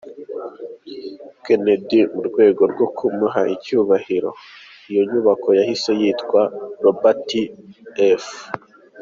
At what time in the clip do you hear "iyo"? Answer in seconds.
4.89-5.01